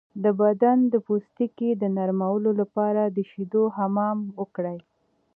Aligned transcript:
د 0.23 0.25
بدن 0.41 0.77
د 0.93 0.95
پوستکي 1.07 1.69
د 1.81 1.83
نرمولو 1.97 2.51
لپاره 2.61 3.01
د 3.15 3.17
شیدو 3.29 3.63
حمام 3.77 4.17
وکړئ 4.39 4.79